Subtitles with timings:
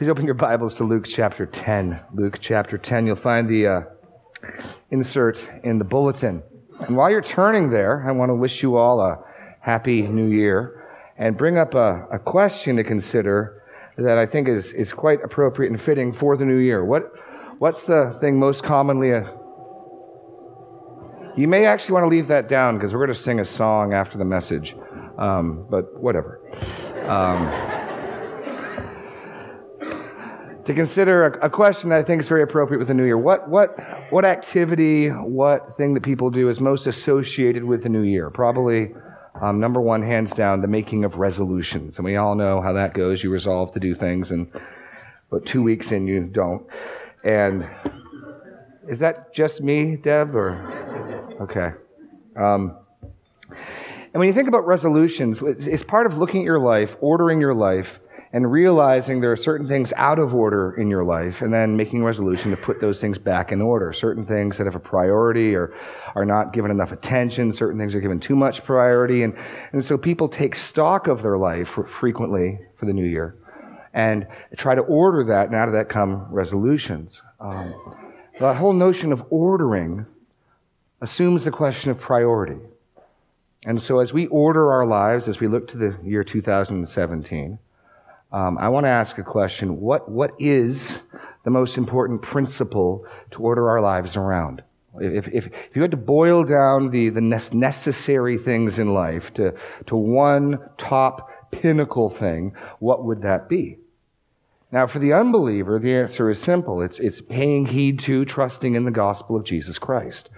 [0.00, 2.00] Please open your Bibles to Luke chapter 10.
[2.14, 3.04] Luke chapter 10.
[3.06, 3.80] You'll find the uh,
[4.90, 6.42] insert in the bulletin.
[6.80, 9.18] And while you're turning there, I want to wish you all a
[9.60, 10.86] happy new year
[11.18, 13.62] and bring up a, a question to consider
[13.98, 16.82] that I think is, is quite appropriate and fitting for the new year.
[16.82, 17.12] What,
[17.58, 19.12] what's the thing most commonly?
[19.12, 19.24] Uh,
[21.36, 23.92] you may actually want to leave that down because we're going to sing a song
[23.92, 24.74] after the message,
[25.18, 26.40] um, but whatever.
[27.06, 27.79] Um,
[30.64, 33.18] to consider a, a, question that I think is very appropriate with the new year.
[33.18, 33.78] What, what,
[34.10, 38.30] what activity, what thing that people do is most associated with the new year?
[38.30, 38.92] Probably
[39.40, 41.96] um, number one, hands down, the making of resolutions.
[41.96, 43.22] And we all know how that goes.
[43.22, 44.50] You resolve to do things, and
[45.30, 46.66] but two weeks in, you don't.
[47.24, 47.66] And
[48.88, 51.70] is that just me, Deb, or okay?
[52.36, 52.76] Um,
[54.12, 57.54] and when you think about resolutions, it's part of looking at your life, ordering your
[57.54, 58.00] life
[58.32, 62.02] and realizing there are certain things out of order in your life and then making
[62.02, 63.92] a resolution to put those things back in order.
[63.92, 65.74] Certain things that have a priority or
[66.14, 67.52] are not given enough attention.
[67.52, 69.24] Certain things are given too much priority.
[69.24, 69.36] And,
[69.72, 73.36] and so people take stock of their life frequently for the new year
[73.94, 77.22] and try to order that and out of that come resolutions.
[77.40, 77.74] Um,
[78.38, 80.06] that whole notion of ordering
[81.00, 82.58] assumes the question of priority.
[83.64, 87.58] And so as we order our lives, as we look to the year 2017,
[88.32, 89.80] um, I want to ask a question.
[89.80, 90.98] What, what is
[91.44, 94.62] the most important principle to order our lives around?
[95.00, 99.54] If, if, if you had to boil down the, the necessary things in life to,
[99.86, 103.78] to one top pinnacle thing, what would that be?
[104.72, 106.82] Now, for the unbeliever, the answer is simple.
[106.82, 110.30] It's, it's paying heed to, trusting in the gospel of Jesus Christ.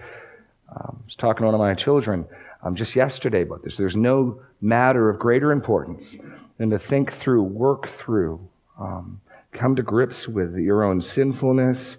[0.69, 2.25] Um, I was talking to one of my children
[2.63, 3.75] um, just yesterday about this.
[3.75, 6.15] There's no matter of greater importance
[6.59, 8.39] and to think through, work through,
[8.79, 9.19] um,
[9.51, 11.97] come to grips with your own sinfulness,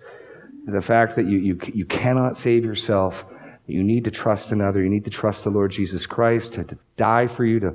[0.66, 3.24] the fact that you, you, you cannot save yourself,
[3.66, 6.78] you need to trust another, you need to trust the Lord Jesus Christ to, to
[6.96, 7.74] die for you, to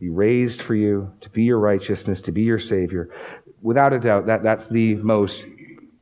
[0.00, 3.10] be raised for you, to be your righteousness, to be your Savior.
[3.62, 5.46] Without a doubt, that, that's the most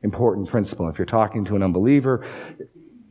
[0.01, 0.89] important principle.
[0.89, 2.25] If you're talking to an unbeliever,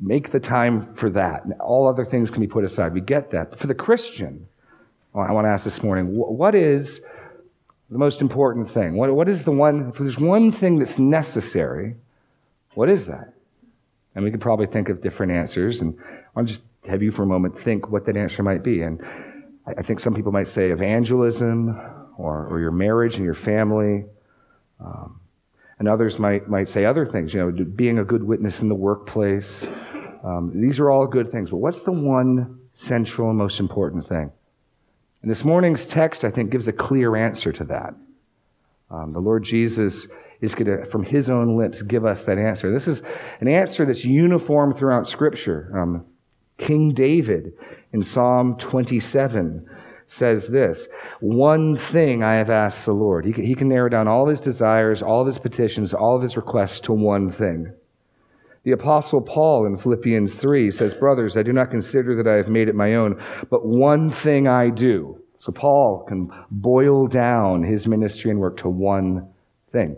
[0.00, 1.44] make the time for that.
[1.60, 2.92] All other things can be put aside.
[2.92, 3.50] We get that.
[3.50, 4.46] But for the Christian,
[5.14, 7.00] I want to ask this morning what is
[7.90, 8.96] the most important thing?
[8.96, 11.96] What, what is the one, if there's one thing that's necessary,
[12.74, 13.34] what is that?
[14.14, 15.82] And we could probably think of different answers.
[15.82, 15.98] And
[16.34, 18.82] I'll just have you for a moment think what that answer might be.
[18.82, 19.04] And
[19.66, 21.78] I think some people might say evangelism
[22.16, 24.04] or, or your marriage and your family.
[24.80, 25.20] Um,
[25.78, 28.74] and others might, might say other things, you know, being a good witness in the
[28.74, 29.66] workplace.
[30.24, 31.50] Um, these are all good things.
[31.50, 34.32] But what's the one central and most important thing?
[35.22, 37.94] And this morning's text, I think, gives a clear answer to that.
[38.90, 40.06] Um, the Lord Jesus
[40.40, 42.72] is going to, from his own lips, give us that answer.
[42.72, 43.02] This is
[43.40, 45.72] an answer that's uniform throughout Scripture.
[45.74, 46.04] Um,
[46.58, 47.54] King David
[47.92, 49.68] in Psalm 27
[50.08, 50.88] says this
[51.20, 53.24] One thing I have asked the Lord.
[53.24, 56.16] He can, he can narrow down all of his desires, all of his petitions, all
[56.16, 57.72] of his requests to one thing.
[58.64, 62.48] The apostle Paul in Philippians 3 says, Brothers, I do not consider that I have
[62.48, 65.20] made it my own, but one thing I do.
[65.38, 69.28] So Paul can boil down his ministry and work to one
[69.72, 69.96] thing.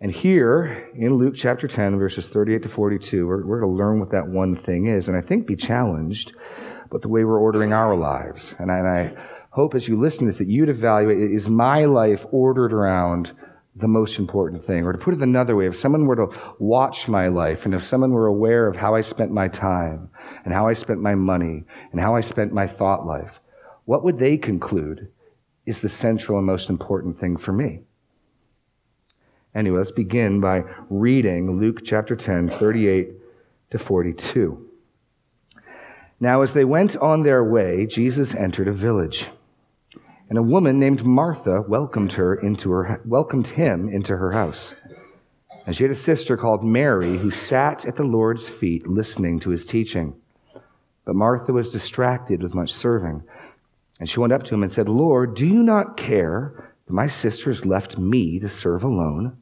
[0.00, 3.98] And here in Luke chapter 10, verses 38 to 42, we're, we're going to learn
[3.98, 6.34] what that one thing is, and I think be challenged
[6.90, 8.54] but the way we're ordering our lives.
[8.58, 9.12] And I, and I
[9.50, 13.32] hope as you listen to this that you'd evaluate is my life ordered around
[13.78, 14.84] the most important thing.
[14.84, 16.28] Or to put it another way, if someone were to
[16.58, 20.10] watch my life and if someone were aware of how I spent my time
[20.44, 23.40] and how I spent my money and how I spent my thought life,
[23.84, 25.08] what would they conclude
[25.66, 27.80] is the central and most important thing for me?
[29.54, 33.10] Anyway, let's begin by reading Luke chapter 10, 38
[33.70, 34.70] to 42.
[36.18, 39.28] Now, as they went on their way, Jesus entered a village
[40.28, 44.74] and a woman named Martha welcomed her into her welcomed him into her house.
[45.66, 49.50] And she had a sister called Mary who sat at the Lord's feet listening to
[49.50, 50.14] his teaching.
[51.04, 53.22] But Martha was distracted with much serving.
[53.98, 57.06] And she went up to him and said, Lord, do you not care that my
[57.06, 59.36] sister has left me to serve alone?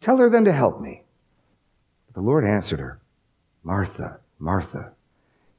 [0.00, 1.04] Tell her then to help me.
[2.06, 3.00] But the Lord answered her,
[3.62, 4.92] Martha, Martha,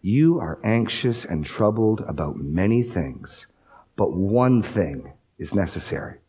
[0.01, 3.47] you are anxious and troubled about many things
[3.95, 6.19] but one thing is necessary.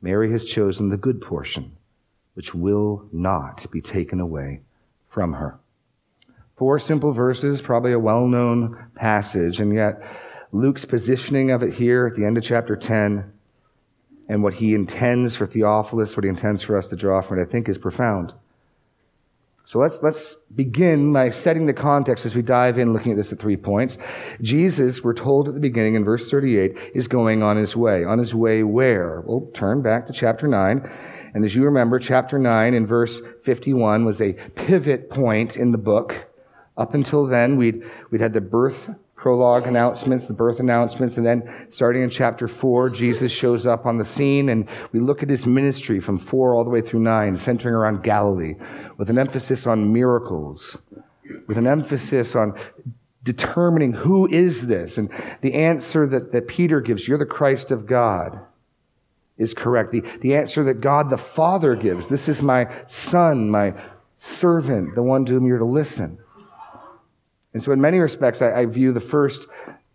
[0.00, 1.76] Mary has chosen the good portion,
[2.34, 4.60] which will not be taken away
[5.08, 5.58] from her.
[6.56, 10.02] Four simple verses, probably a well known passage, and yet
[10.52, 13.32] Luke's positioning of it here at the end of chapter 10
[14.28, 17.42] and what he intends for Theophilus, what he intends for us to draw from it,
[17.42, 18.34] I think is profound.
[19.68, 23.34] So let's, let's begin by setting the context as we dive in, looking at this
[23.34, 23.98] at three points.
[24.40, 28.02] Jesus, we're told at the beginning in verse 38, is going on his way.
[28.02, 29.22] On his way where?
[29.26, 30.90] We'll turn back to chapter 9.
[31.34, 35.76] And as you remember, chapter 9 in verse 51 was a pivot point in the
[35.76, 36.16] book.
[36.78, 38.88] Up until then, we'd, we'd had the birth
[39.18, 43.98] prologue announcements, the birth announcements, and then starting in chapter 4, Jesus shows up on
[43.98, 47.36] the scene, and we look at his ministry from 4 all the way through 9,
[47.36, 48.54] centering around Galilee,
[48.98, 50.76] with an emphasis on miracles,
[51.46, 52.58] with an emphasis on
[53.22, 55.10] determining who is this, and
[55.40, 58.38] the answer that, that Peter gives, you're the Christ of God,
[59.38, 59.92] is correct.
[59.92, 63.72] The, the answer that God the Father gives, this is my son, my
[64.16, 66.18] servant, the one to whom you're to listen.
[67.54, 69.46] And so, in many respects, I, I view the first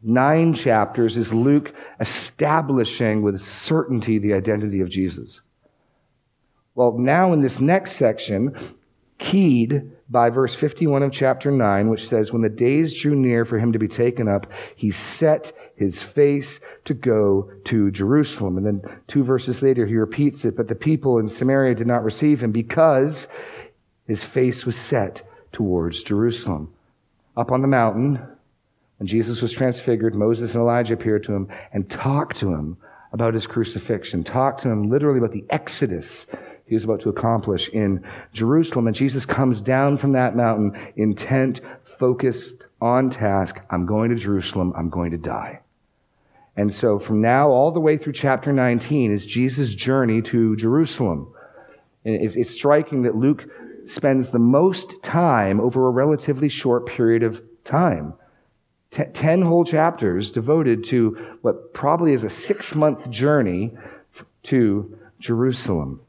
[0.01, 5.41] nine chapters as Luke establishing with certainty the identity of Jesus.
[6.75, 8.56] Well, now in this next section,
[9.18, 13.57] keyed by verse 51 of chapter 9, which says, When the days drew near for
[13.57, 18.57] him to be taken up, he set his face to go to Jerusalem.
[18.57, 22.04] And then two verses later, he repeats it, but the people in Samaria did not
[22.04, 23.27] receive him because
[24.07, 26.74] his face was set towards Jerusalem
[27.36, 28.19] up on the mountain,
[28.98, 32.77] when Jesus was transfigured, Moses and Elijah appeared to him and talked to him
[33.12, 36.25] about his crucifixion, talked to him literally about the exodus
[36.65, 38.88] he was about to accomplish in Jerusalem.
[38.88, 41.62] And Jesus comes down from that mountain, intent,
[42.00, 43.62] focused, on task.
[43.69, 44.74] I'm going to Jerusalem.
[44.75, 45.62] I'm going to die.
[46.57, 51.33] And so from now all the way through chapter 19 is Jesus' journey to Jerusalem.
[52.04, 53.48] It's, it's striking that Luke
[53.88, 58.13] spends the most time over a relatively short period of time.
[58.92, 63.75] T- ten whole chapters devoted to what probably is a six month journey
[64.44, 66.01] to Jerusalem.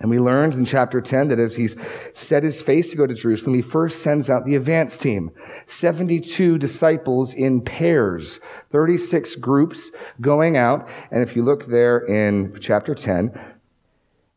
[0.00, 1.76] And we learned in chapter 10 that as he's
[2.14, 5.30] set his face to go to Jerusalem, he first sends out the advance team.
[5.66, 8.40] 72 disciples in pairs,
[8.72, 10.88] 36 groups going out.
[11.10, 13.38] And if you look there in chapter 10,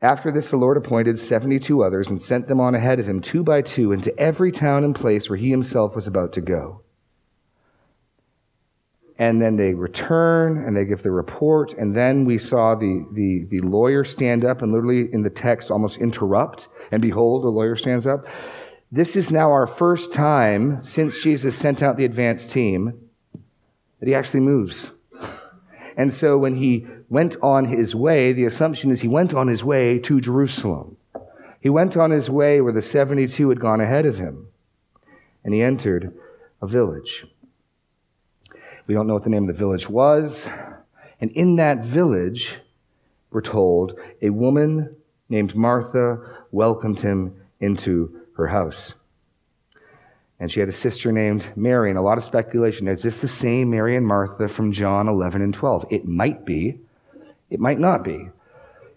[0.01, 3.41] after this, the Lord appointed 72 others and sent them on ahead of him, two
[3.41, 6.81] by two, into every town and place where he himself was about to go.
[9.23, 11.71] And then they return and they give the report.
[11.71, 15.71] And then we saw the, the, the lawyer stand up and literally in the text
[15.71, 16.67] almost interrupt.
[16.91, 18.27] And behold, the lawyer stands up.
[18.91, 23.09] This is now our first time since Jesus sent out the advance team
[24.01, 24.91] that he actually moves.
[25.95, 29.63] And so when he went on his way, the assumption is he went on his
[29.63, 30.97] way to Jerusalem.
[31.61, 34.47] He went on his way where the 72 had gone ahead of him.
[35.45, 36.13] And he entered
[36.61, 37.25] a village.
[38.85, 40.47] We don't know what the name of the village was.
[41.21, 42.59] And in that village,
[43.31, 44.95] we're told, a woman
[45.29, 46.19] named Martha
[46.51, 48.93] welcomed him into her house.
[50.39, 52.89] And she had a sister named Mary, and a lot of speculation.
[52.89, 55.85] Is this the same Mary and Martha from John 11 and 12?
[55.89, 56.79] It might be.
[57.49, 58.29] It might not be.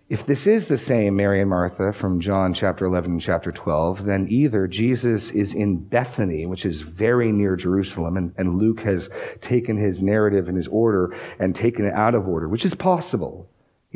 [0.08, 4.04] If this is the same Mary and Martha from John chapter 11 and chapter 12,
[4.04, 9.10] then either Jesus is in Bethany, which is very near Jerusalem, and, and Luke has
[9.40, 13.50] taken his narrative and his order and taken it out of order, which is possible.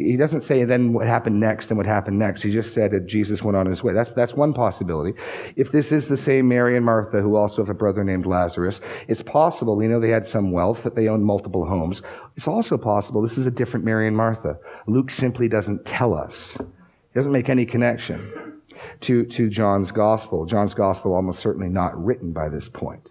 [0.05, 2.42] He doesn't say then what happened next and what happened next.
[2.42, 3.92] He just said that Jesus went on his way.
[3.92, 5.19] That's, that's one possibility.
[5.57, 8.80] If this is the same Mary and Martha who also have a brother named Lazarus,
[9.09, 9.76] it's possible.
[9.76, 12.02] We know they had some wealth, that they owned multiple homes.
[12.37, 14.59] It's also possible this is a different Mary and Martha.
[14.87, 16.57] Luke simply doesn't tell us.
[16.59, 18.61] He doesn't make any connection
[19.00, 20.47] to, to John's gospel.
[20.47, 23.10] John's gospel almost certainly not written by this point.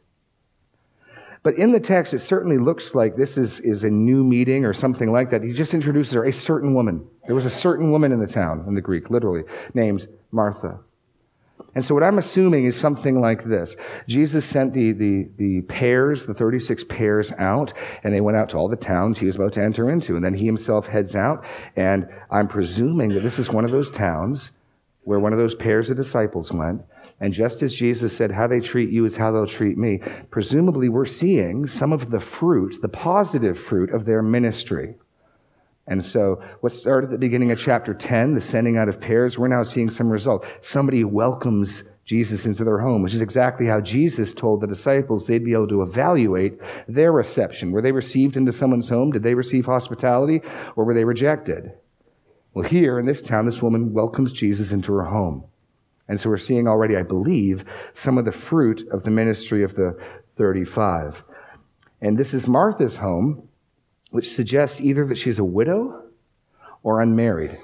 [1.42, 4.74] But in the text, it certainly looks like this is, is a new meeting or
[4.74, 5.42] something like that.
[5.42, 7.08] He just introduces her, a certain woman.
[7.26, 9.44] There was a certain woman in the town, in the Greek, literally,
[9.74, 10.80] named Martha.
[11.76, 13.76] And so what I'm assuming is something like this.
[14.08, 18.58] Jesus sent the, the, the pairs, the 36 pairs out, and they went out to
[18.58, 20.16] all the towns he was about to enter into.
[20.16, 23.92] And then he himself heads out, and I'm presuming that this is one of those
[23.92, 24.52] towns
[25.04, 26.82] where one of those pairs of disciples went,
[27.20, 30.00] and just as Jesus said, how they treat you is how they'll treat me,
[30.32, 34.96] presumably we're seeing some of the fruit, the positive fruit of their ministry.
[35.86, 39.40] And so, what started at the beginning of chapter 10, the sending out of pairs,
[39.40, 40.46] we're now seeing some result.
[40.62, 45.44] Somebody welcomes Jesus into their home, which is exactly how Jesus told the disciples they'd
[45.44, 47.72] be able to evaluate their reception.
[47.72, 49.12] Were they received into someone's home?
[49.12, 50.42] Did they receive hospitality?
[50.76, 51.72] Or were they rejected?
[52.54, 55.44] Well, here in this town, this woman welcomes Jesus into her home.
[56.10, 57.64] And so we're seeing already, I believe,
[57.94, 59.98] some of the fruit of the ministry of the
[60.38, 61.24] 35.
[62.02, 63.48] And this is Martha's home,
[64.10, 66.04] which suggests either that she's a widow
[66.84, 67.60] or unmarried.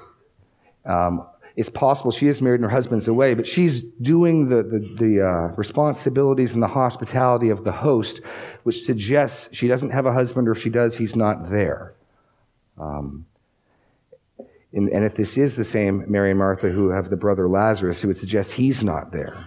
[0.85, 1.25] Um,
[1.55, 5.25] it's possible she is married and her husband's away, but she's doing the, the, the
[5.25, 8.21] uh, responsibilities and the hospitality of the host,
[8.63, 11.95] which suggests she doesn't have a husband, or if she does, he's not there.
[12.77, 13.25] Um,
[14.75, 18.03] and, and if this is the same Mary and Martha who have the brother Lazarus,
[18.03, 19.45] it would suggest he's not there.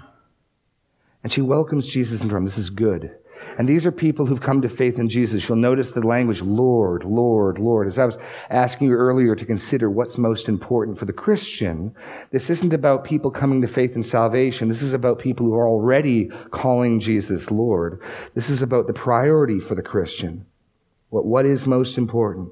[1.23, 2.45] And she welcomes Jesus into her.
[2.45, 3.15] This is good.
[3.59, 5.49] And these are people who've come to faith in Jesus.
[5.49, 7.89] You'll notice the language, Lord, Lord, Lord.
[7.89, 8.17] As I was
[8.51, 11.95] asking you earlier to consider what's most important for the Christian,
[12.31, 14.69] this isn't about people coming to faith in salvation.
[14.69, 18.01] This is about people who are already calling Jesus Lord.
[18.35, 20.47] This is about the priority for the Christian.
[21.11, 22.51] What, what is most important?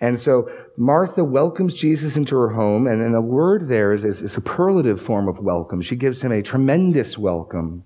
[0.00, 4.20] And so Martha welcomes Jesus into her home, and then the word there is, is
[4.20, 5.82] a superlative form of welcome.
[5.82, 7.84] She gives him a tremendous welcome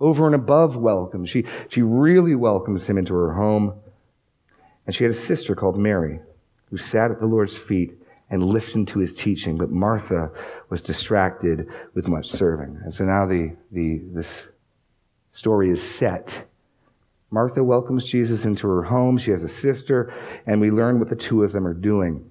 [0.00, 1.24] over and above welcome.
[1.24, 3.74] She, she really welcomes him into her home.
[4.84, 6.18] And she had a sister called Mary
[6.70, 7.92] who sat at the Lord's feet
[8.28, 9.56] and listened to his teaching.
[9.56, 10.32] But Martha
[10.70, 12.80] was distracted with much serving.
[12.82, 14.44] And so now the, the, this
[15.30, 16.48] story is set.
[17.32, 19.16] Martha welcomes Jesus into her home.
[19.16, 20.12] She has a sister,
[20.46, 22.30] and we learn what the two of them are doing.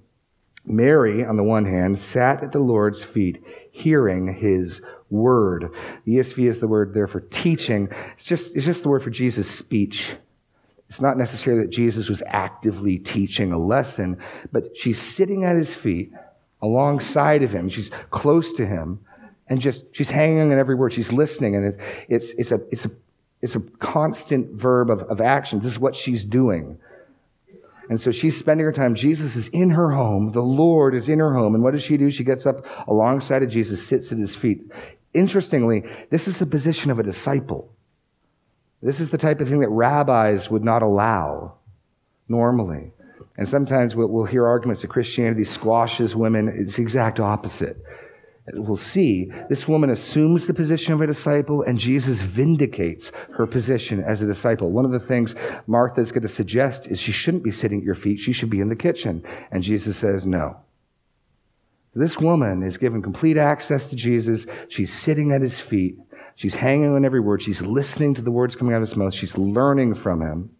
[0.64, 3.42] Mary, on the one hand, sat at the Lord's feet,
[3.72, 4.80] hearing his
[5.10, 5.70] word.
[6.04, 7.88] The ESV is the word there for teaching.
[8.16, 10.14] It's just, it's just the word for Jesus' speech.
[10.88, 14.18] It's not necessarily that Jesus was actively teaching a lesson,
[14.52, 16.12] but she's sitting at his feet
[16.60, 17.68] alongside of him.
[17.68, 19.00] She's close to him
[19.48, 20.92] and just, she's hanging on every word.
[20.92, 21.78] She's listening and it's,
[22.08, 22.90] it's, it's a, it's a,
[23.42, 25.58] it's a constant verb of, of action.
[25.58, 26.78] This is what she's doing.
[27.88, 28.94] And so she's spending her time.
[28.94, 30.30] Jesus is in her home.
[30.32, 31.54] The Lord is in her home.
[31.54, 32.10] And what does she do?
[32.10, 34.70] She gets up alongside of Jesus, sits at his feet.
[35.12, 37.70] Interestingly, this is the position of a disciple.
[38.80, 41.54] This is the type of thing that rabbis would not allow
[42.28, 42.92] normally.
[43.36, 46.48] And sometimes we'll, we'll hear arguments that Christianity squashes women.
[46.48, 47.76] It's the exact opposite.
[48.54, 54.02] We'll see this woman assumes the position of a disciple, and Jesus vindicates her position
[54.02, 54.70] as a disciple.
[54.70, 55.36] One of the things
[55.68, 58.50] Martha is going to suggest is she shouldn't be sitting at your feet, she should
[58.50, 59.22] be in the kitchen.
[59.52, 60.56] And Jesus says, No.
[61.94, 64.46] This woman is given complete access to Jesus.
[64.68, 65.98] She's sitting at his feet.
[66.34, 67.42] She's hanging on every word.
[67.42, 69.14] She's listening to the words coming out of his mouth.
[69.14, 70.50] She's learning from him.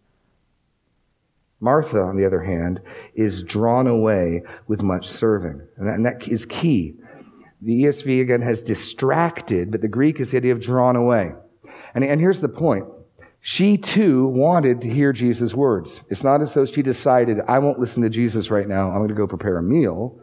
[1.59, 2.81] Martha, on the other hand,
[3.15, 5.61] is drawn away with much serving.
[5.77, 6.95] And that, and that is key.
[7.63, 11.31] The ESV again has distracted, but the Greek is the idea of drawn away.
[11.95, 12.85] And, and here's the point.
[13.39, 16.01] She too wanted to hear Jesus' words.
[16.09, 18.89] It's not as though she decided, I won't listen to Jesus right now.
[18.89, 20.19] I'm going to go prepare a meal.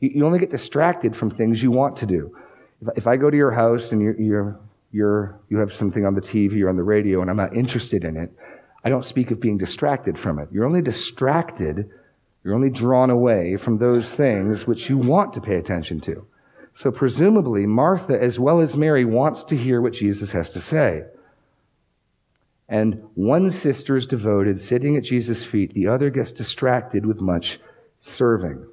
[0.00, 2.36] You only get distracted from things you want to do.
[2.96, 6.20] If I go to your house and you're, you're, you're, you have something on the
[6.20, 8.32] TV or on the radio and I'm not interested in it,
[8.84, 10.48] I don't speak of being distracted from it.
[10.50, 11.88] You're only distracted,
[12.44, 16.26] you're only drawn away from those things which you want to pay attention to.
[16.74, 21.04] So presumably, Martha, as well as Mary, wants to hear what Jesus has to say.
[22.68, 25.74] And one sister is devoted, sitting at Jesus' feet.
[25.74, 27.60] The other gets distracted with much
[28.00, 28.66] serving.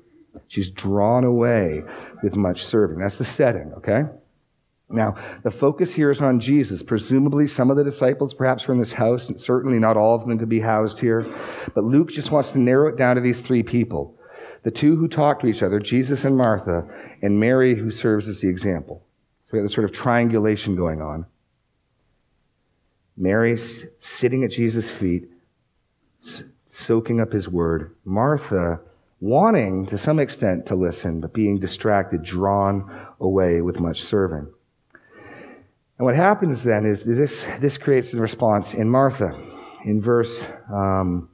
[0.47, 1.83] She's drawn away
[2.23, 2.99] with much serving.
[2.99, 4.03] That's the setting, okay?
[4.89, 6.81] Now, the focus here is on Jesus.
[6.81, 10.25] Presumably, some of the disciples perhaps were in this house, and certainly not all of
[10.25, 11.25] them could be housed here.
[11.75, 14.18] But Luke just wants to narrow it down to these three people
[14.63, 16.85] the two who talk to each other, Jesus and Martha,
[17.21, 19.03] and Mary, who serves as the example.
[19.47, 21.25] So we have this sort of triangulation going on.
[23.17, 23.57] Mary
[23.99, 25.29] sitting at Jesus' feet,
[26.69, 27.95] soaking up his word.
[28.05, 28.79] Martha
[29.21, 34.47] wanting to some extent to listen, but being distracted, drawn away with much serving.
[35.97, 39.37] And what happens then is this, this creates a response in Martha.
[39.83, 41.29] In verse um,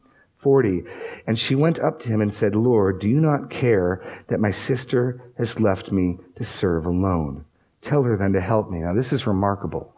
[0.45, 0.83] 40,
[1.25, 4.51] and she went up to him and said, Lord, do you not care that my
[4.51, 7.45] sister has left me to serve alone?
[7.81, 8.81] Tell her then to help me.
[8.81, 9.91] Now, this is remarkable.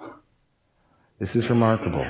[1.20, 2.10] This is remarkable.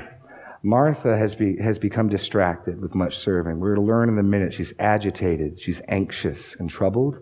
[0.61, 3.59] Martha has, be, has become distracted with much serving.
[3.59, 7.17] We're going to learn in a minute she's agitated, she's anxious and troubled.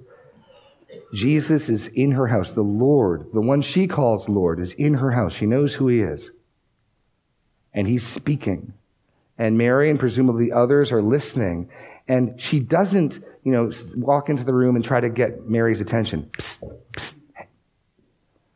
[1.13, 2.51] Jesus is in her house.
[2.51, 5.31] The Lord, the one she calls Lord, is in her house.
[5.31, 6.31] She knows who he is.
[7.73, 8.73] And he's speaking.
[9.37, 11.69] And Mary and presumably others are listening.
[12.07, 16.29] And she doesn't, you know, walk into the room and try to get Mary's attention.
[16.37, 17.15] Psst, psst,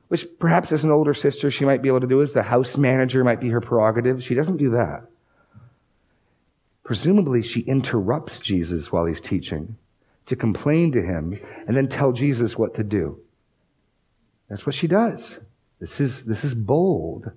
[0.08, 2.78] which perhaps as an older sister she might be able to do as the house
[2.78, 4.24] manager might be her prerogative.
[4.24, 5.04] She doesn't do that.
[6.84, 9.78] Presumably, she interrupts Jesus while he's teaching
[10.26, 13.20] to complain to him and then tell Jesus what to do.
[14.50, 15.40] That's what she does.
[15.80, 17.32] This is, this is bold.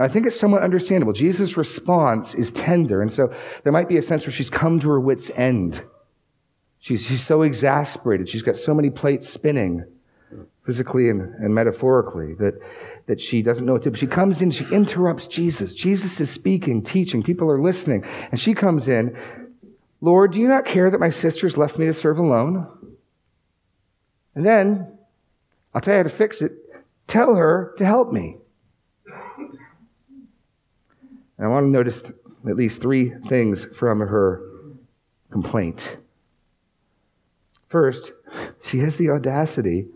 [0.00, 1.12] I think it's somewhat understandable.
[1.12, 4.88] Jesus' response is tender, and so there might be a sense where she's come to
[4.90, 5.82] her wits' end.
[6.78, 8.28] She's, she's so exasperated.
[8.28, 9.84] She's got so many plates spinning,
[10.64, 12.54] physically and, and metaphorically, that,
[13.06, 13.96] that she doesn't know what to do.
[13.96, 15.74] She comes in, she interrupts Jesus.
[15.74, 18.04] Jesus is speaking, teaching, people are listening.
[18.30, 19.18] And she comes in,
[20.00, 22.68] Lord, do you not care that my sister's left me to serve alone?
[24.36, 24.96] And then,
[25.74, 26.52] I'll tell you how to fix it.
[27.08, 28.36] Tell her to help me.
[31.38, 32.02] And I want to notice
[32.48, 34.42] at least three things from her
[35.30, 35.96] complaint.
[37.68, 38.12] First,
[38.64, 39.86] she has the audacity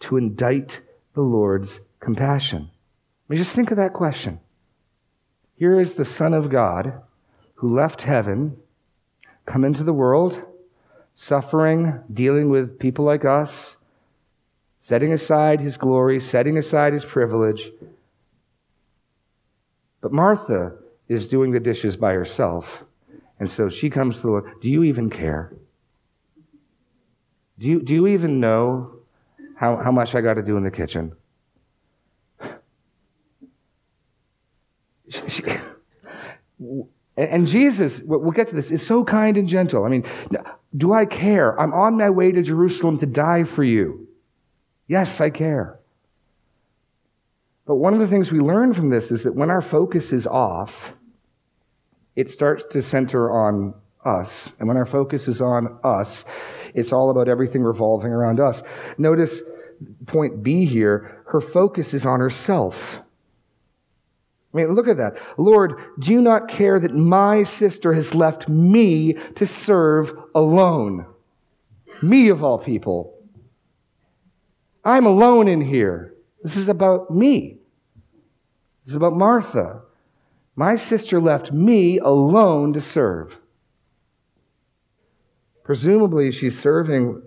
[0.00, 0.80] to indict
[1.14, 2.70] the Lord's compassion.
[2.70, 4.40] I mean, just think of that question.
[5.56, 7.00] Here is the Son of God
[7.54, 8.56] who left heaven,
[9.46, 10.42] come into the world,
[11.14, 13.76] suffering, dealing with people like us,
[14.80, 17.70] setting aside his glory, setting aside his privilege.
[20.02, 20.76] But Martha
[21.08, 22.84] is doing the dishes by herself.
[23.38, 24.60] And so she comes to the Lord.
[24.60, 25.52] Do you even care?
[27.58, 28.96] Do you, do you even know
[29.56, 31.12] how, how much I got to do in the kitchen?
[37.16, 39.84] and Jesus, we'll get to this, is so kind and gentle.
[39.84, 40.04] I mean,
[40.76, 41.58] do I care?
[41.60, 44.08] I'm on my way to Jerusalem to die for you.
[44.88, 45.78] Yes, I care.
[47.66, 50.26] But one of the things we learn from this is that when our focus is
[50.26, 50.92] off,
[52.14, 54.52] it starts to center on us.
[54.58, 56.24] And when our focus is on us,
[56.74, 58.62] it's all about everything revolving around us.
[58.98, 59.42] Notice
[60.06, 63.00] point B here, her focus is on herself.
[64.52, 65.16] I mean, look at that.
[65.36, 71.06] Lord, do you not care that my sister has left me to serve alone?
[72.00, 73.18] Me of all people.
[74.84, 76.13] I'm alone in here.
[76.44, 77.56] This is about me.
[78.84, 79.80] This is about Martha.
[80.54, 83.36] My sister left me alone to serve.
[85.64, 87.22] Presumably, she's serving,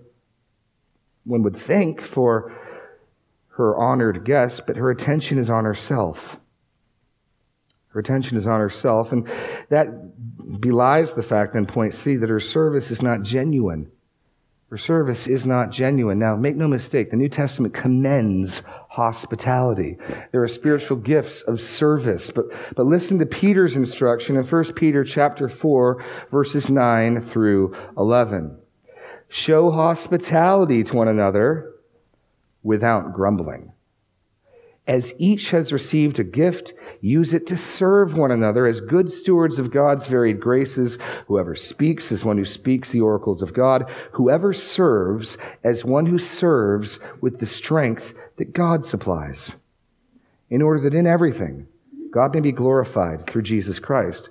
[1.24, 2.56] one would think, for
[3.48, 6.36] her honored guest, but her attention is on herself.
[7.88, 9.28] Her attention is on herself, and
[9.68, 9.88] that
[10.60, 13.90] belies the fact in point C that her service is not genuine.
[14.70, 16.18] Her service is not genuine.
[16.18, 19.96] Now, make no mistake, the New Testament commends hospitality.
[20.30, 25.04] There are spiritual gifts of service, but, but listen to Peter's instruction in 1 Peter
[25.04, 28.58] chapter 4, verses 9 through 11.
[29.28, 31.72] Show hospitality to one another
[32.62, 33.72] without grumbling.
[34.86, 39.58] As each has received a gift, use it to serve one another as good stewards
[39.58, 40.98] of God's varied graces.
[41.26, 43.90] Whoever speaks as one who speaks the oracles of God.
[44.12, 49.54] Whoever serves as one who serves with the strength that God supplies.
[50.50, 51.66] In order that in everything,
[52.10, 54.30] God may be glorified through Jesus Christ.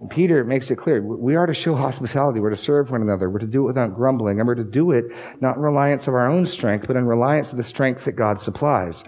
[0.00, 2.38] And Peter makes it clear we are to show hospitality.
[2.38, 3.28] We're to serve one another.
[3.28, 4.38] We're to do it without grumbling.
[4.38, 5.06] And we're to do it
[5.40, 8.40] not in reliance of our own strength, but in reliance of the strength that God
[8.40, 9.02] supplies.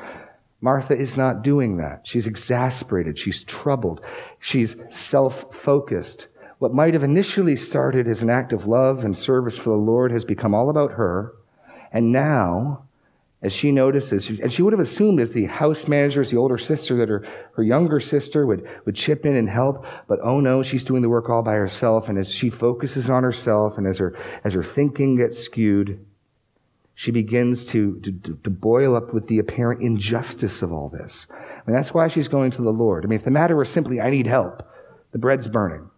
[0.60, 2.06] Martha is not doing that.
[2.06, 3.18] She's exasperated.
[3.18, 4.00] She's troubled.
[4.38, 6.28] She's self focused.
[6.58, 10.12] What might have initially started as an act of love and service for the Lord
[10.12, 11.32] has become all about her.
[11.90, 12.84] And now,
[13.42, 16.58] as she notices, and she would have assumed as the house manager, as the older
[16.58, 19.86] sister, that her, her younger sister would, would chip in and help.
[20.06, 22.10] But oh no, she's doing the work all by herself.
[22.10, 26.04] And as she focuses on herself and as her, as her thinking gets skewed,
[27.00, 28.12] she begins to, to,
[28.44, 31.26] to, boil up with the apparent injustice of all this.
[31.66, 33.06] Mean, that's why she's going to the Lord.
[33.06, 34.62] I mean, if the matter were simply, I need help,
[35.12, 35.88] the bread's burning,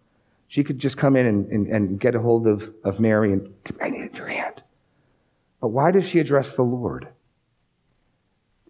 [0.47, 3.53] she could just come in and, and, and get a hold of, of Mary and,
[3.81, 4.63] I need your hand.
[5.59, 7.09] But why does she address the Lord?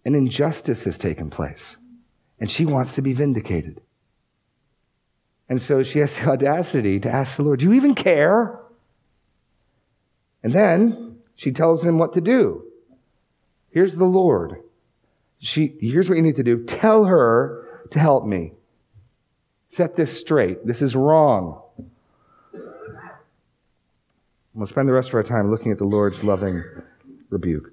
[0.04, 1.76] An injustice has taken place,
[2.40, 3.80] and she wants to be vindicated.
[5.48, 8.58] And so she has the audacity to ask the Lord, Do you even care?
[10.42, 12.64] And then she tells him what to do.
[13.70, 14.62] Here's the Lord.
[15.40, 16.64] She, here's what you need to do.
[16.64, 18.52] Tell her to help me.
[19.68, 20.66] Set this straight.
[20.66, 21.60] This is wrong.
[24.54, 26.62] We'll spend the rest of our time looking at the Lord's loving
[27.28, 27.72] rebuke.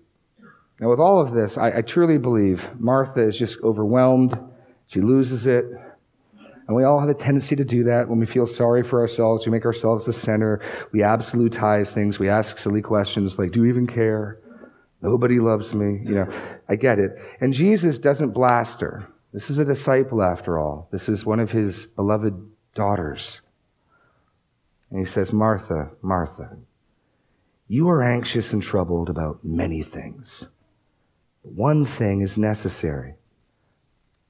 [0.80, 4.38] Now, with all of this, I, I truly believe Martha is just overwhelmed.
[4.88, 5.66] She loses it.
[6.72, 9.46] And we all have a tendency to do that when we feel sorry for ourselves.
[9.46, 10.62] We make ourselves the center.
[10.94, 12.18] We absolutize things.
[12.18, 14.40] We ask silly questions like, do you even care?
[15.02, 16.00] Nobody loves me.
[16.06, 16.34] You know,
[16.70, 17.18] I get it.
[17.42, 19.06] And Jesus doesn't blast her.
[19.34, 20.88] This is a disciple after all.
[20.94, 22.36] This is one of his beloved
[22.74, 23.42] daughters.
[24.92, 26.56] And he says, Martha, Martha,
[27.68, 30.48] you are anxious and troubled about many things.
[31.42, 33.16] One thing is necessary.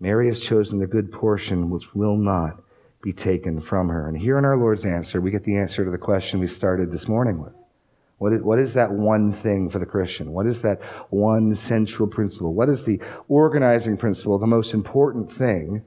[0.02, 2.60] Mary has chosen the good portion which will not
[3.04, 4.08] be taken from her.
[4.08, 6.92] And here in our Lord's answer, we get the answer to the question we started
[6.92, 7.54] this morning with.
[8.18, 10.32] What is, what is that one thing for the Christian?
[10.32, 12.54] What is that one central principle?
[12.54, 15.84] What is the organizing principle, the most important thing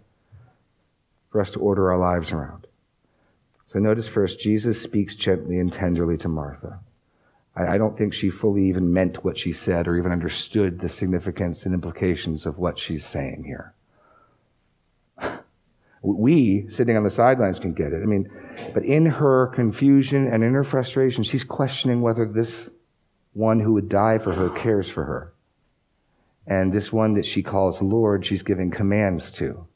[1.31, 2.69] for us to order our lives around?
[3.67, 6.79] So notice first, Jesus speaks gently and tenderly to Martha.
[7.57, 10.89] I, I don't think she fully even meant what she said or even understood the
[10.89, 13.75] significance and implications of what she's saying here.
[16.05, 18.03] We, sitting on the sidelines, can get it.
[18.03, 18.31] I mean,
[18.75, 22.69] but in her confusion and in her frustration, she's questioning whether this
[23.33, 25.33] one who would die for her cares for her.
[26.47, 29.67] And this one that she calls Lord, she's giving commands to.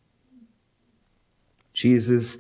[1.73, 2.37] Jesus,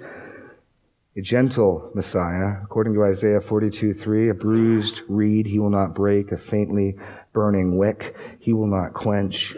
[1.16, 6.30] a gentle Messiah, according to Isaiah 42 3, a bruised reed he will not break,
[6.30, 6.98] a faintly
[7.32, 9.56] burning wick he will not quench.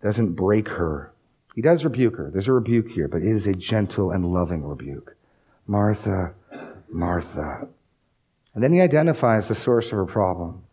[0.00, 1.12] Doesn't break her
[1.56, 2.30] he does rebuke her.
[2.30, 5.16] There's a rebuke here, but it is a gentle and loving rebuke.
[5.66, 6.34] Martha,
[6.90, 7.66] Martha.
[8.54, 10.64] And then he identifies the source of her problem.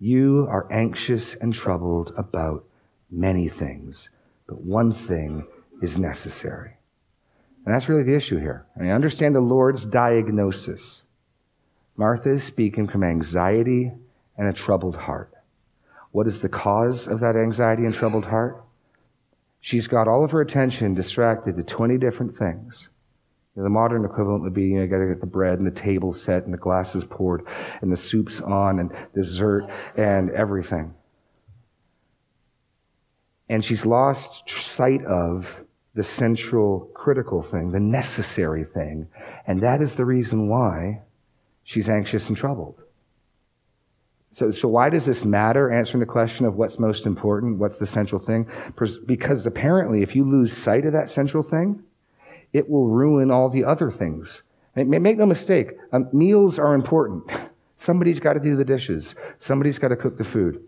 [0.00, 2.64] You are anxious and troubled about
[3.12, 4.10] many things,
[4.48, 5.46] but one thing
[5.80, 6.72] is necessary.
[7.64, 8.66] And that's really the issue here.
[8.74, 11.04] And I understand the Lord's diagnosis.
[11.96, 13.92] Martha is speaking from anxiety
[14.36, 15.32] and a troubled heart.
[16.10, 18.63] What is the cause of that anxiety and troubled heart?
[19.64, 22.90] She's got all of her attention distracted to 20 different things.
[23.56, 25.66] You know, the modern equivalent would be, you know, you gotta get the bread and
[25.66, 27.46] the table set and the glasses poured
[27.80, 30.92] and the soup's on and dessert and everything.
[33.48, 35.48] And she's lost sight of
[35.94, 39.08] the central critical thing, the necessary thing.
[39.46, 41.00] And that is the reason why
[41.62, 42.83] she's anxious and troubled.
[44.34, 45.70] So, so why does this matter?
[45.70, 48.48] Answering the question of what's most important, what's the central thing?
[49.06, 51.82] Because apparently, if you lose sight of that central thing,
[52.52, 54.42] it will ruin all the other things.
[54.74, 57.24] Make no mistake, um, meals are important.
[57.76, 59.14] Somebody's got to do the dishes.
[59.38, 60.60] Somebody's got to cook the food.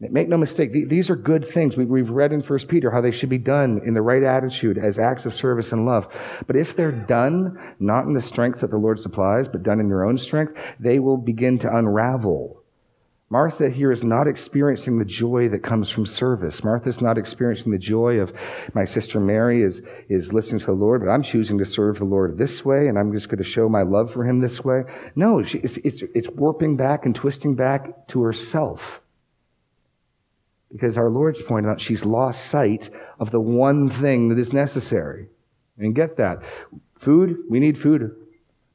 [0.00, 1.76] Make no mistake, these are good things.
[1.76, 4.98] We've read in 1 Peter how they should be done in the right attitude as
[4.98, 6.08] acts of service and love.
[6.48, 9.88] But if they're done not in the strength that the Lord supplies, but done in
[9.88, 12.60] your own strength, they will begin to unravel.
[13.30, 16.62] Martha here is not experiencing the joy that comes from service.
[16.62, 18.32] Martha is not experiencing the joy of
[18.74, 22.04] my sister Mary is, is listening to the Lord, but I'm choosing to serve the
[22.04, 24.82] Lord this way, and I'm just going to show my love for him this way.
[25.16, 29.00] No, she, it's, it's, it's warping back and twisting back to herself.
[30.74, 35.28] Because our Lord's pointed out she's lost sight of the one thing that is necessary.
[35.78, 36.42] And get that.
[36.98, 38.10] Food, we need food.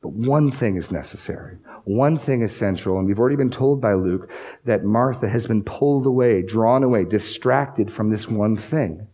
[0.02, 1.58] But one thing is necessary.
[1.84, 2.98] One thing is central.
[2.98, 4.32] And we've already been told by Luke
[4.64, 9.09] that Martha has been pulled away, drawn away, distracted from this one thing.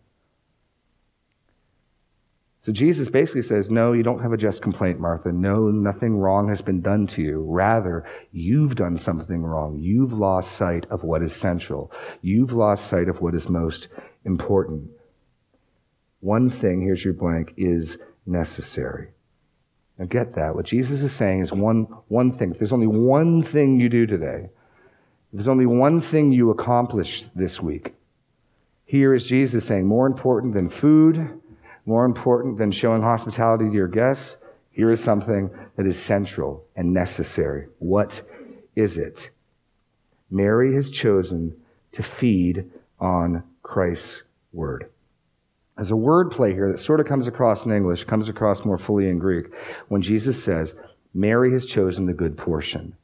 [2.66, 5.30] So Jesus basically says, No, you don't have a just complaint, Martha.
[5.30, 7.44] No, nothing wrong has been done to you.
[7.46, 9.78] Rather, you've done something wrong.
[9.78, 11.92] You've lost sight of what is central.
[12.22, 13.86] You've lost sight of what is most
[14.24, 14.90] important.
[16.18, 19.10] One thing, here's your blank, is necessary.
[19.96, 20.56] Now get that.
[20.56, 22.50] What Jesus is saying is one, one thing.
[22.50, 27.26] If there's only one thing you do today, if there's only one thing you accomplish
[27.32, 27.94] this week,
[28.86, 31.40] here is Jesus saying, more important than food,
[31.86, 34.36] more important than showing hospitality to your guests,
[34.70, 37.68] here is something that is central and necessary.
[37.78, 38.22] What
[38.74, 39.30] is it?
[40.30, 41.56] Mary has chosen
[41.92, 42.70] to feed
[43.00, 44.22] on Christ's
[44.52, 44.90] word.
[45.76, 48.78] There's a word play here that sort of comes across in English, comes across more
[48.78, 49.46] fully in Greek,
[49.88, 50.74] when Jesus says,
[51.14, 52.94] Mary has chosen the good portion.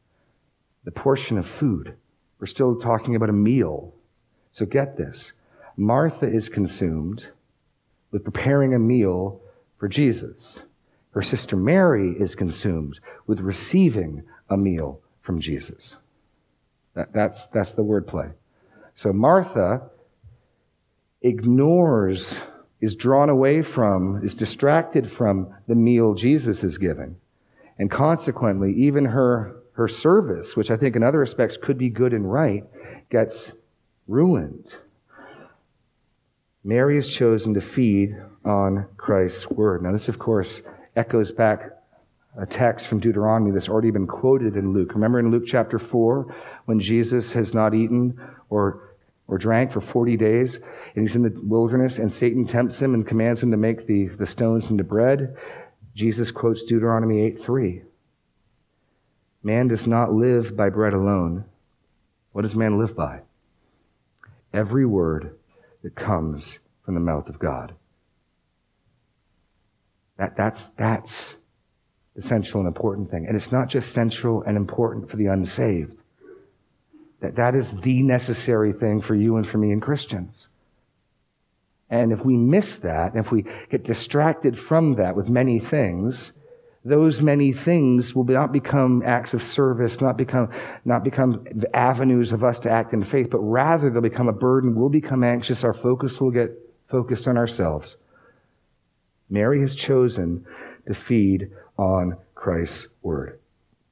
[0.84, 1.94] The portion of food.
[2.38, 3.94] We're still talking about a meal.
[4.52, 5.32] So get this.
[5.76, 7.28] Martha is consumed
[8.12, 9.40] with preparing a meal
[9.79, 10.61] for Jesus.
[11.11, 15.96] Her sister Mary is consumed with receiving a meal from Jesus.
[16.94, 18.33] That, that's, that's the wordplay.
[18.94, 19.90] So Martha
[21.22, 22.40] ignores,
[22.81, 27.16] is drawn away from, is distracted from the meal Jesus is giving.
[27.79, 32.12] And consequently, even her, her service, which I think in other respects could be good
[32.12, 32.64] and right,
[33.09, 33.53] gets
[34.09, 34.75] ruined.
[36.64, 39.83] Mary has chosen to feed on Christ's word.
[39.83, 40.62] Now, this, of course,
[40.94, 41.70] echoes back
[42.38, 44.94] a text from Deuteronomy that's already been quoted in Luke.
[44.94, 46.35] Remember in Luke chapter 4,
[46.66, 48.94] when Jesus has not eaten or,
[49.27, 50.61] or drank for 40 days,
[50.94, 54.07] and he's in the wilderness, and Satan tempts him and commands him to make the,
[54.07, 55.37] the stones into bread?
[55.94, 57.83] Jesus quotes Deuteronomy 8 3.
[59.42, 61.44] Man does not live by bread alone.
[62.31, 63.20] What does man live by?
[64.55, 65.37] Every word
[65.82, 67.74] that comes from the mouth of God.
[70.18, 71.34] That, that's, that's
[72.14, 73.26] the central and important thing.
[73.26, 75.98] And it's not just central and important for the unsaved.
[77.20, 80.48] That, that is the necessary thing for you and for me and Christians.
[81.88, 86.32] And if we miss that, if we get distracted from that with many things,
[86.84, 90.50] those many things will not become acts of service, not become,
[90.84, 94.74] not become avenues of us to act in faith, but rather they'll become a burden.
[94.74, 95.62] We'll become anxious.
[95.62, 96.50] Our focus will get
[96.90, 97.96] focused on ourselves.
[99.30, 100.44] Mary has chosen
[100.86, 103.38] to feed on Christ's word.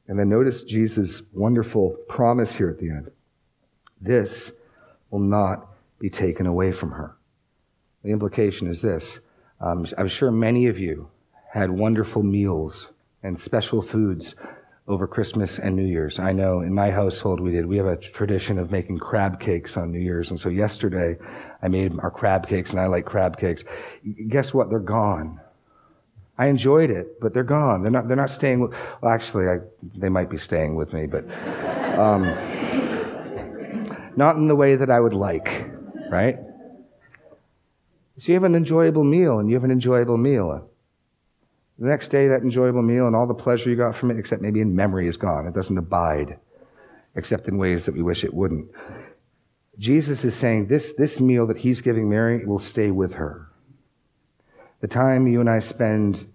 [0.08, 3.10] And then notice Jesus' wonderful promise here at the end.
[4.00, 4.50] This
[5.10, 5.68] will not
[6.00, 7.16] be taken away from her.
[8.02, 9.20] The implication is this.
[9.60, 11.08] Um, I'm sure many of you
[11.52, 12.90] had wonderful meals
[13.22, 14.34] and special foods
[14.86, 16.18] over Christmas and New Year's.
[16.18, 17.66] I know in my household we did.
[17.66, 20.30] We have a tradition of making crab cakes on New Year's.
[20.30, 21.16] And so yesterday
[21.62, 23.64] I made our crab cakes and I like crab cakes.
[24.28, 24.70] Guess what?
[24.70, 25.40] They're gone.
[26.38, 27.82] I enjoyed it, but they're gone.
[27.82, 29.58] They're not, they're not staying with, well, actually, I,
[29.96, 31.24] they might be staying with me, but,
[31.98, 32.24] um,
[34.16, 35.70] not in the way that I would like,
[36.10, 36.38] right?
[38.18, 40.69] So you have an enjoyable meal and you have an enjoyable meal.
[41.80, 44.42] The next day, that enjoyable meal and all the pleasure you got from it, except
[44.42, 45.46] maybe in memory, is gone.
[45.46, 46.38] It doesn't abide,
[47.14, 48.68] except in ways that we wish it wouldn't.
[49.78, 53.48] Jesus is saying this, this meal that he's giving Mary will stay with her.
[54.82, 56.30] The time you and I spend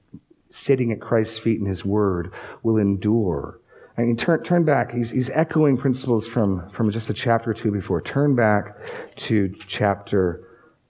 [0.49, 3.59] sitting at Christ's feet in his word will endure.
[3.99, 4.91] I mean, turn, turn back.
[4.91, 8.01] He's, he's echoing principles from, from just a chapter or two before.
[8.01, 8.77] Turn back
[9.17, 10.47] to chapter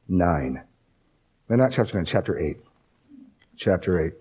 [0.07, 0.61] 9.
[1.49, 2.57] No, not chapter 9, chapter 8.
[3.57, 4.13] Chapter 8.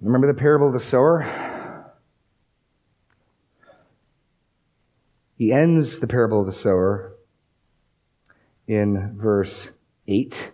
[0.00, 1.26] Remember the parable of the sower?
[5.36, 7.14] He ends the parable of the sower
[8.66, 9.70] in verse
[10.06, 10.52] 8.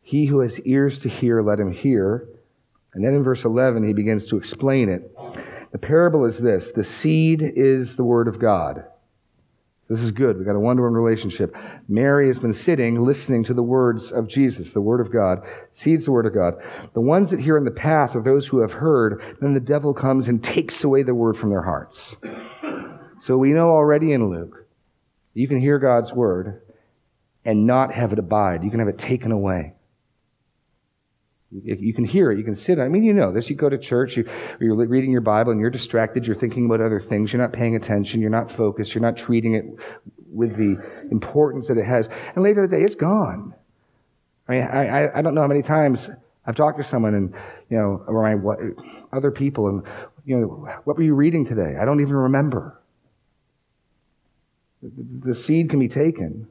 [0.00, 2.28] He who has ears to hear, let him hear.
[2.94, 5.14] And then in verse 11, he begins to explain it.
[5.72, 8.84] The parable is this the seed is the word of God.
[9.92, 10.38] This is good.
[10.38, 11.54] We've got a one to one relationship.
[11.86, 15.40] Mary has been sitting, listening to the words of Jesus, the Word of God.
[15.74, 16.54] Seeds the Word of God.
[16.94, 19.36] The ones that hear in the path are those who have heard.
[19.42, 22.16] Then the devil comes and takes away the Word from their hearts.
[23.20, 24.66] So we know already in Luke,
[25.34, 26.62] you can hear God's Word
[27.44, 28.64] and not have it abide.
[28.64, 29.74] You can have it taken away.
[31.52, 32.38] You can hear it.
[32.38, 32.78] You can sit.
[32.78, 33.50] I mean, you know this.
[33.50, 34.24] You go to church, you,
[34.58, 36.26] you're reading your Bible, and you're distracted.
[36.26, 37.30] You're thinking about other things.
[37.30, 38.22] You're not paying attention.
[38.22, 38.94] You're not focused.
[38.94, 39.64] You're not treating it
[40.32, 42.08] with the importance that it has.
[42.34, 43.54] And later in the day, it's gone.
[44.48, 46.08] I mean, I, I, don't know how many times
[46.46, 47.34] I've talked to someone and,
[47.68, 48.58] you know, around what,
[49.12, 49.82] other people, and,
[50.24, 50.46] you know,
[50.84, 51.76] what were you reading today?
[51.80, 52.80] I don't even remember.
[54.82, 56.48] The seed can be taken.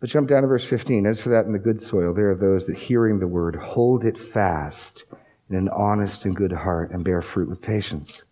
[0.00, 1.06] But jump down to verse 15.
[1.06, 4.04] As for that in the good soil, there are those that hearing the word hold
[4.04, 5.04] it fast
[5.48, 8.22] in an honest and good heart and bear fruit with patience.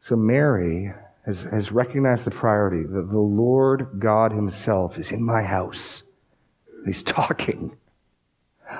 [0.00, 0.92] So Mary
[1.24, 6.02] has, has recognized the priority that the Lord God Himself is in my house.
[6.84, 7.76] He's talking.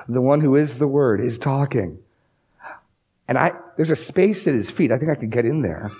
[0.07, 1.99] The one who is the Word is talking.
[3.27, 4.91] And I, there's a space at His feet.
[4.91, 5.91] I think I could get in there.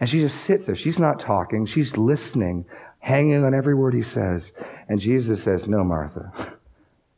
[0.00, 0.76] And she just sits there.
[0.76, 1.66] She's not talking.
[1.66, 2.64] She's listening
[3.00, 4.52] hanging on every word he says.
[4.88, 6.32] And Jesus says, No, Martha.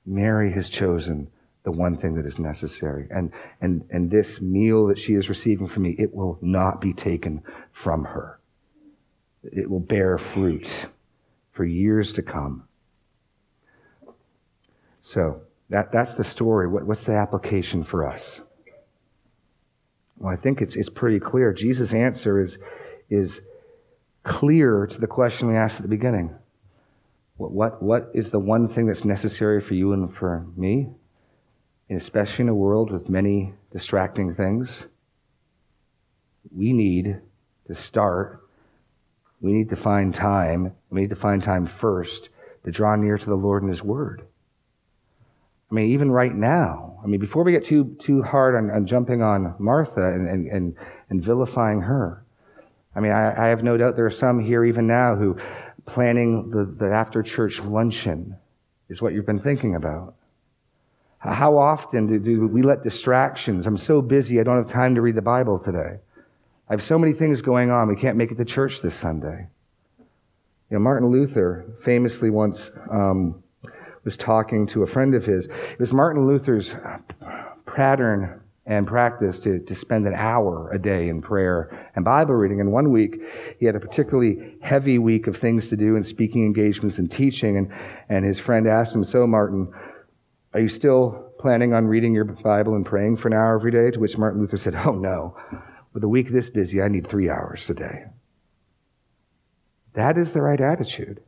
[0.06, 1.30] Mary has chosen
[1.64, 3.06] the one thing that is necessary.
[3.10, 6.92] And, and, and this meal that she is receiving from me, it will not be
[6.92, 7.42] taken
[7.72, 8.40] from her.
[9.44, 10.86] It will bear fruit
[11.52, 12.64] for years to come.
[15.00, 16.68] So, that, that's the story.
[16.68, 18.40] What, what's the application for us?
[20.18, 21.52] Well, I think it's, it's pretty clear.
[21.52, 22.58] Jesus' answer is,
[23.08, 23.40] is
[24.22, 26.34] clear to the question we asked at the beginning.
[27.36, 30.88] What, what, what is the one thing that's necessary for you and for me?
[31.88, 34.84] And especially in a world with many distracting things,
[36.54, 37.20] we need
[37.66, 38.46] to start.
[39.40, 40.72] We need to find time.
[40.90, 42.28] We need to find time first
[42.64, 44.22] to draw near to the Lord and His Word.
[45.70, 48.86] I mean, even right now, I mean, before we get too, too hard on, on
[48.86, 50.76] jumping on Martha and, and, and,
[51.08, 52.24] and vilifying her,
[52.94, 55.38] I mean, I, I, have no doubt there are some here even now who
[55.86, 58.36] planning the, the after church luncheon
[58.88, 60.14] is what you've been thinking about.
[61.18, 63.66] How often do, do we let distractions?
[63.66, 65.98] I'm so busy, I don't have time to read the Bible today.
[66.68, 69.46] I have so many things going on, we can't make it to church this Sunday.
[69.98, 73.42] You know, Martin Luther famously once um,
[74.04, 75.46] was talking to a friend of his.
[75.46, 76.74] It was Martin Luther's
[77.66, 82.60] pattern and practice to, to spend an hour a day in prayer and Bible reading.
[82.60, 83.20] And one week,
[83.58, 87.56] he had a particularly heavy week of things to do and speaking engagements and teaching.
[87.56, 87.72] And,
[88.08, 89.72] and his friend asked him, So, Martin,
[90.54, 93.90] are you still planning on reading your Bible and praying for an hour every day?
[93.90, 95.36] To which Martin Luther said, Oh, no.
[95.92, 98.04] With a week this busy, I need three hours a day.
[99.94, 101.20] That is the right attitude.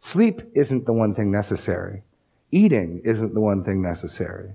[0.00, 2.02] Sleep isn't the one thing necessary.
[2.50, 4.54] Eating isn't the one thing necessary.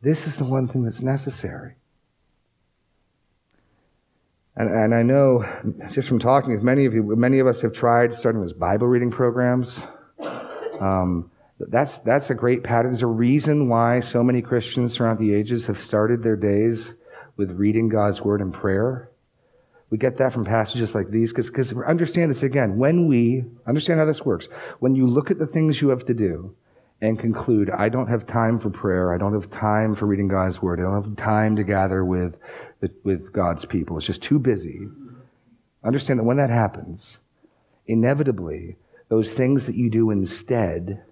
[0.00, 1.74] This is the one thing that's necessary.
[4.56, 5.44] And, and I know
[5.92, 8.86] just from talking with many of you, many of us have tried starting those Bible
[8.86, 9.82] reading programs.
[10.80, 12.92] Um, that's, that's a great pattern.
[12.92, 16.92] There's a reason why so many Christians throughout the ages have started their days
[17.36, 19.10] with reading God's Word and prayer.
[19.90, 22.76] We get that from passages like these because understand this again.
[22.76, 24.48] When we understand how this works,
[24.80, 26.54] when you look at the things you have to do,
[27.00, 29.14] and conclude, I don't have time for prayer.
[29.14, 30.80] I don't have time for reading God's word.
[30.80, 32.34] I don't have time to gather with,
[33.04, 33.96] with God's people.
[33.96, 34.88] It's just too busy.
[35.84, 37.18] Understand that when that happens,
[37.86, 38.76] inevitably,
[39.08, 41.02] those things that you do instead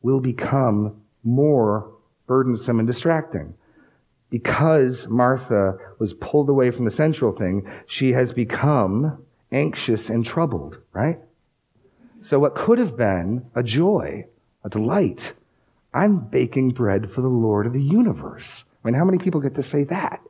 [0.00, 1.92] will become more
[2.26, 3.54] burdensome and distracting.
[4.30, 10.78] Because Martha was pulled away from the central thing, she has become anxious and troubled,
[10.92, 11.18] right?
[12.22, 14.26] So what could have been a joy
[14.68, 15.32] a delight.
[15.92, 18.64] I'm baking bread for the Lord of the universe.
[18.84, 20.20] I mean, how many people get to say that?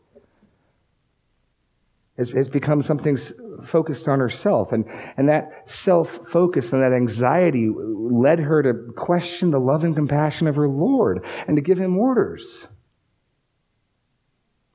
[2.16, 3.18] It's, it's become something
[3.66, 4.72] focused on herself.
[4.72, 4.85] And,
[5.16, 10.46] and that self focus and that anxiety led her to question the love and compassion
[10.46, 12.66] of her Lord and to give him orders.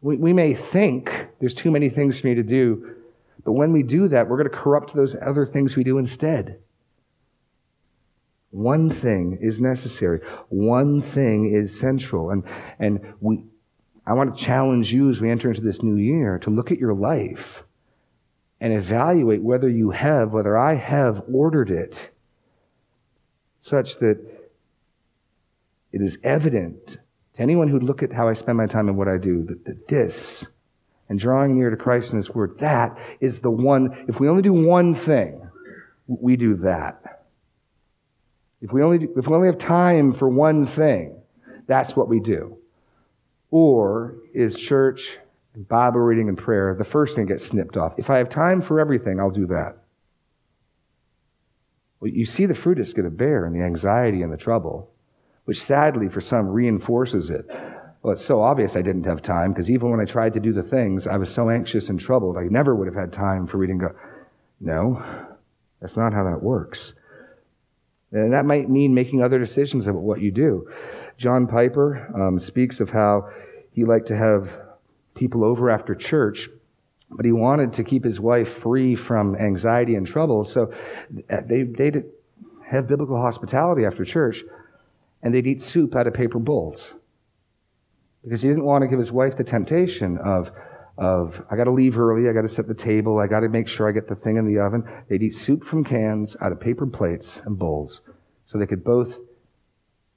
[0.01, 2.95] We, we may think there's too many things for me to do,
[3.43, 6.59] but when we do that, we're going to corrupt those other things we do instead.
[8.53, 10.19] One thing is necessary.
[10.49, 12.29] One thing is central.
[12.29, 12.43] And,
[12.77, 13.43] and we,
[14.05, 16.77] I want to challenge you as we enter into this new year to look at
[16.77, 17.63] your life
[18.61, 22.11] and evaluate whether you have, whether I have ordered it
[23.59, 24.19] such that
[25.91, 26.97] it is evident
[27.33, 29.65] to anyone who'd look at how I spend my time and what I do that,
[29.65, 30.45] that this
[31.09, 34.43] and drawing near to Christ and His Word, that is the one, if we only
[34.43, 35.41] do one thing,
[36.05, 37.22] we do that.
[38.63, 41.21] If we only, if we only have time for one thing,
[41.67, 42.57] that's what we do.
[43.51, 45.17] Or is church,
[45.67, 47.93] Bible reading, and prayer the first thing gets snipped off?
[47.97, 49.75] If I have time for everything, I'll do that.
[51.99, 54.89] Well, you see the fruit it's going to bear and the anxiety and the trouble,
[55.43, 57.45] which sadly for some reinforces it.
[58.01, 60.53] Well, it's so obvious I didn't have time because even when I tried to do
[60.53, 63.57] the things, I was so anxious and troubled, I never would have had time for
[63.57, 63.95] reading God.
[64.61, 65.03] No,
[65.81, 66.93] that's not how that works.
[68.13, 70.69] And that might mean making other decisions about what you do.
[71.17, 73.29] John Piper um, speaks of how
[73.71, 74.49] he liked to have
[75.15, 76.49] people over after church,
[77.09, 80.45] but he wanted to keep his wife free from anxiety and trouble.
[80.45, 80.73] So
[81.29, 82.03] uh, they, they'd
[82.65, 84.43] have biblical hospitality after church,
[85.21, 86.93] and they'd eat soup out of paper bowls.
[88.23, 90.51] Because he didn't want to give his wife the temptation of,
[90.97, 93.49] of I got to leave early, I got to set the table, I got to
[93.49, 94.87] make sure I get the thing in the oven.
[95.07, 98.01] They'd eat soup from cans out of paper plates and bowls
[98.45, 99.15] so they could both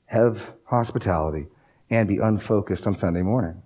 [0.07, 1.47] have hospitality
[1.91, 3.63] and be unfocused on Sunday morning.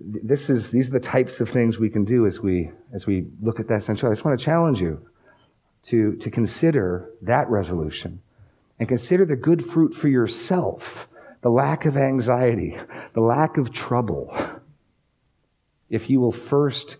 [0.00, 3.28] This is, these are the types of things we can do as we, as we
[3.40, 4.10] look at that central.
[4.10, 5.00] I just want to challenge you
[5.84, 8.20] to, to consider that resolution
[8.78, 11.08] and consider the good fruit for yourself
[11.42, 12.76] the lack of anxiety,
[13.14, 14.36] the lack of trouble,
[15.90, 16.96] if you will first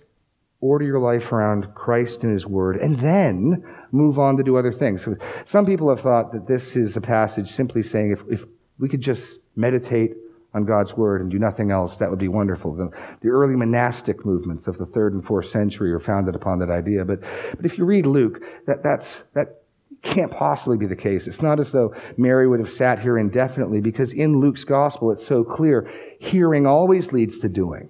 [0.61, 4.73] order your life around Christ and His Word, and then move on to do other
[4.73, 5.07] things.
[5.47, 9.01] Some people have thought that this is a passage simply saying if, if we could
[9.01, 10.13] just meditate
[10.55, 12.75] on God's Word and do nothing else, that would be wonderful.
[12.75, 12.91] The,
[13.23, 17.05] the, early monastic movements of the third and fourth century are founded upon that idea.
[17.05, 17.21] But,
[17.57, 19.62] but if you read Luke, that, that's, that
[20.03, 21.27] can't possibly be the case.
[21.27, 25.25] It's not as though Mary would have sat here indefinitely because in Luke's gospel it's
[25.25, 25.91] so clear.
[26.19, 27.89] Hearing always leads to doing.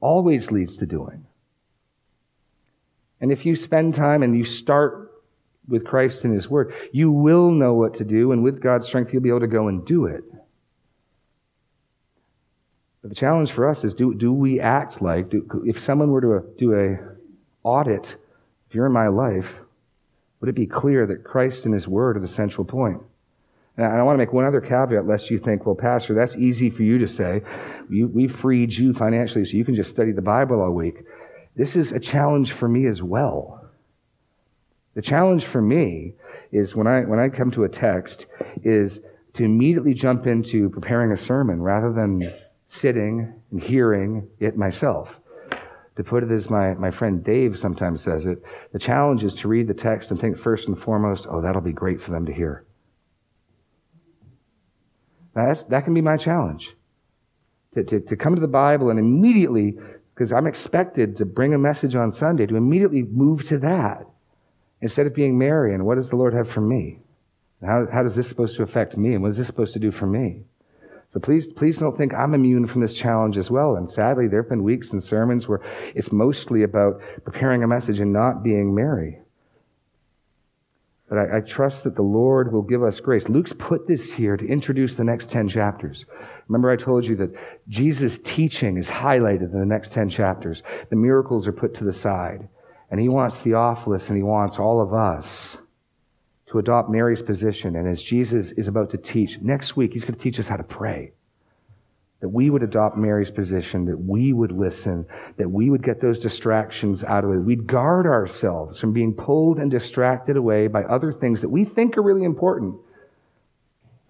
[0.00, 1.26] Always leads to doing.
[3.20, 5.10] And if you spend time and you start
[5.66, 9.12] with Christ and His Word, you will know what to do, and with God's strength,
[9.12, 10.24] you'll be able to go and do it.
[13.02, 16.20] But the challenge for us is do, do we act like, do, if someone were
[16.20, 16.98] to do a
[17.66, 18.16] audit,
[18.68, 19.52] if you're in my life,
[20.40, 23.02] would it be clear that Christ and His Word are the central point?
[23.76, 26.68] And I want to make one other caveat, lest you think, well, Pastor, that's easy
[26.68, 27.42] for you to say.
[27.88, 31.04] we freed you financially so you can just study the Bible all week.
[31.54, 33.64] This is a challenge for me as well.
[34.94, 36.14] The challenge for me
[36.50, 38.26] is when I, when I come to a text
[38.64, 39.00] is
[39.34, 42.32] to immediately jump into preparing a sermon rather than
[42.68, 45.14] sitting and hearing it myself.
[45.98, 48.40] To put it as my, my friend Dave sometimes says it,
[48.72, 51.72] the challenge is to read the text and think first and foremost, oh, that'll be
[51.72, 52.64] great for them to hear.
[55.34, 56.72] Now that's, that can be my challenge.
[57.74, 59.76] To, to, to come to the Bible and immediately,
[60.14, 64.06] because I'm expected to bring a message on Sunday, to immediately move to that
[64.80, 67.00] instead of being Mary and what does the Lord have for me?
[67.60, 69.14] How, how is this supposed to affect me?
[69.14, 70.44] And what is this supposed to do for me?
[71.10, 73.76] So please, please don't think I'm immune from this challenge as well.
[73.76, 75.62] And sadly, there have been weeks and sermons where
[75.94, 79.18] it's mostly about preparing a message and not being Mary.
[81.08, 83.30] But I, I, trust that the Lord will give us grace.
[83.30, 86.04] Luke's put this here to introduce the next 10 chapters.
[86.48, 87.34] Remember, I told you that
[87.68, 90.62] Jesus' teaching is highlighted in the next 10 chapters.
[90.90, 92.46] The miracles are put to the side.
[92.90, 95.56] And he wants Theophilus and he wants all of us
[96.50, 97.76] to adopt Mary's position.
[97.76, 100.56] And as Jesus is about to teach, next week, he's going to teach us how
[100.56, 101.12] to pray.
[102.20, 106.18] That we would adopt Mary's position, that we would listen, that we would get those
[106.18, 107.38] distractions out of it.
[107.38, 111.96] We'd guard ourselves from being pulled and distracted away by other things that we think
[111.96, 112.74] are really important,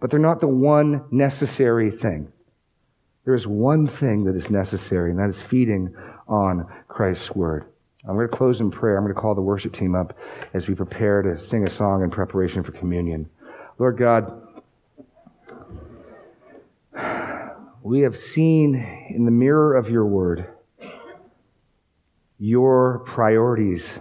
[0.00, 2.32] but they're not the one necessary thing.
[3.26, 5.94] There is one thing that is necessary, and that is feeding
[6.26, 7.66] on Christ's word.
[8.08, 8.96] I'm going to close in prayer.
[8.96, 10.16] I'm going to call the worship team up
[10.54, 13.28] as we prepare to sing a song in preparation for communion.
[13.78, 14.42] Lord God,
[17.82, 18.74] we have seen
[19.10, 20.48] in the mirror of your word
[22.38, 24.00] your priorities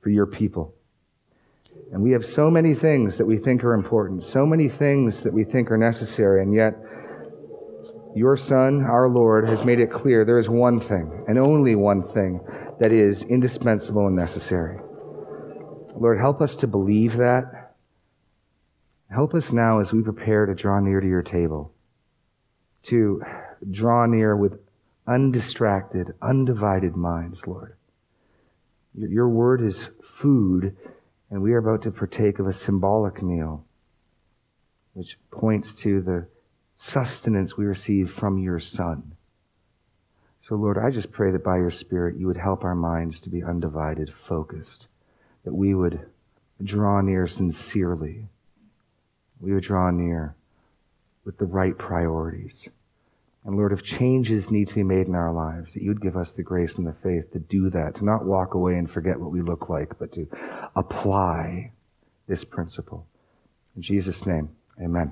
[0.00, 0.72] for your people.
[1.92, 5.32] And we have so many things that we think are important, so many things that
[5.32, 6.76] we think are necessary, and yet
[8.14, 12.02] your Son, our Lord, has made it clear there is one thing, and only one
[12.02, 12.40] thing,
[12.78, 14.78] that is indispensable and necessary.
[15.94, 17.74] Lord, help us to believe that.
[19.10, 21.72] Help us now as we prepare to draw near to your table,
[22.84, 23.22] to
[23.70, 24.58] draw near with
[25.06, 27.76] undistracted, undivided minds, Lord.
[28.94, 30.76] Your word is food,
[31.30, 33.64] and we are about to partake of a symbolic meal,
[34.94, 36.26] which points to the
[36.76, 39.15] sustenance we receive from your Son.
[40.48, 43.28] So, Lord, I just pray that by your Spirit you would help our minds to
[43.28, 44.86] be undivided, focused,
[45.44, 46.06] that we would
[46.62, 48.28] draw near sincerely.
[49.40, 50.36] We would draw near
[51.24, 52.68] with the right priorities.
[53.44, 56.16] And Lord, if changes need to be made in our lives, that you would give
[56.16, 59.18] us the grace and the faith to do that, to not walk away and forget
[59.18, 60.28] what we look like, but to
[60.76, 61.72] apply
[62.28, 63.04] this principle.
[63.74, 65.10] In Jesus' name, amen.